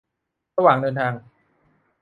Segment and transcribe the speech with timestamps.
[0.57, 1.13] ระหว่างเดินทาง